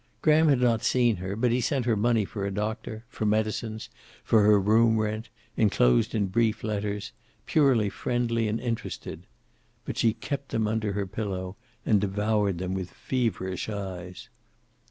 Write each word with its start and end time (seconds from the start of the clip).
Graham 0.23 0.47
had 0.47 0.59
not 0.61 0.83
seen 0.83 1.17
her, 1.17 1.35
but 1.35 1.51
he 1.51 1.61
sent 1.61 1.85
her 1.85 1.95
money 1.95 2.25
for 2.25 2.43
a 2.43 2.49
doctor, 2.51 3.05
for 3.07 3.27
medicines, 3.27 3.87
for 4.23 4.41
her 4.41 4.59
room 4.59 4.97
rent, 4.97 5.29
enclosed 5.55 6.15
in 6.15 6.25
brief 6.25 6.63
letters, 6.63 7.11
purely 7.45 7.87
friendly 7.87 8.47
and 8.47 8.59
interested. 8.59 9.27
But 9.85 9.99
she 9.99 10.13
kept 10.15 10.49
them 10.49 10.67
under 10.67 10.93
her 10.93 11.05
pillow 11.05 11.55
and 11.85 12.01
devoured 12.01 12.57
them 12.57 12.73
with 12.73 12.89
feverish 12.89 13.69
eyes. 13.69 14.29